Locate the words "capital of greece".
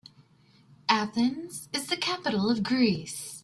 1.95-3.39